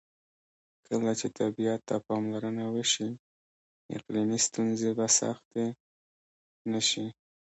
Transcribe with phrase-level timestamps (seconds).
[0.87, 3.09] کله چې طبیعت ته پاملرنه وشي،
[3.97, 5.65] اقلیمي ستونزې به سختې
[6.71, 7.07] نه شي.